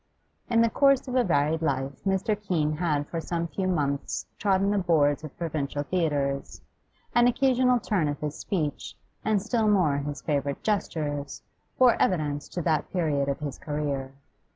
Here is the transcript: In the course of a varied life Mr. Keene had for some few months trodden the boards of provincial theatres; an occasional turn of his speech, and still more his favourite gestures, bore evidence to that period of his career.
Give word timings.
In 0.49 0.61
the 0.61 0.69
course 0.71 1.07
of 1.07 1.13
a 1.13 1.23
varied 1.23 1.61
life 1.61 2.03
Mr. 2.05 2.35
Keene 2.35 2.77
had 2.77 3.07
for 3.09 3.21
some 3.21 3.47
few 3.47 3.67
months 3.67 4.25
trodden 4.39 4.71
the 4.71 4.79
boards 4.79 5.23
of 5.23 5.37
provincial 5.37 5.83
theatres; 5.83 6.59
an 7.13 7.27
occasional 7.27 7.79
turn 7.79 8.07
of 8.07 8.19
his 8.19 8.35
speech, 8.35 8.95
and 9.23 9.39
still 9.39 9.67
more 9.67 9.99
his 9.99 10.23
favourite 10.23 10.63
gestures, 10.63 11.43
bore 11.77 12.01
evidence 12.01 12.49
to 12.49 12.63
that 12.63 12.91
period 12.91 13.29
of 13.29 13.41
his 13.41 13.59
career. 13.59 14.13